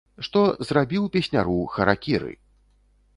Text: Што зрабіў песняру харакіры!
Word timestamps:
Што 0.27 0.39
зрабіў 0.69 1.03
песняру 1.15 1.57
харакіры! 1.75 2.33